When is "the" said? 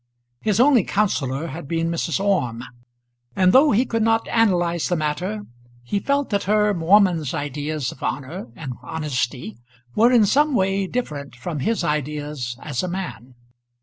4.89-4.95